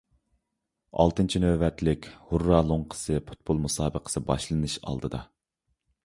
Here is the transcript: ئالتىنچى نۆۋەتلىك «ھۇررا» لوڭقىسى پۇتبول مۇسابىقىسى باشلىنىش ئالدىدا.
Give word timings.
ئالتىنچى 1.01 1.41
نۆۋەتلىك 1.41 2.07
«ھۇررا» 2.29 2.61
لوڭقىسى 2.69 3.19
پۇتبول 3.27 3.61
مۇسابىقىسى 3.65 4.23
باشلىنىش 4.31 4.79
ئالدىدا. 4.93 5.21